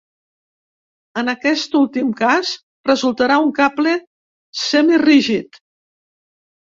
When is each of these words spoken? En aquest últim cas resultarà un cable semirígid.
En 1.21 1.27
aquest 1.33 1.77
últim 1.81 2.09
cas 2.21 2.55
resultarà 2.93 3.37
un 3.49 3.53
cable 3.61 3.95
semirígid. 4.63 5.61